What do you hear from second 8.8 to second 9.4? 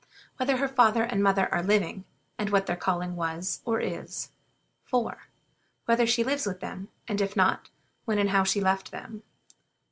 them?